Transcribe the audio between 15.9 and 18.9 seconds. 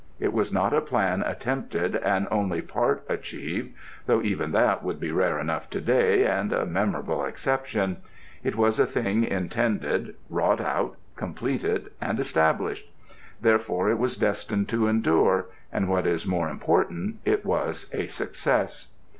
is more important, it was a success.